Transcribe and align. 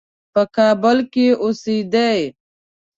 په 0.33 0.41
کابل 0.55 0.97
کې 1.13 1.27
اوسېدی. 1.43 2.15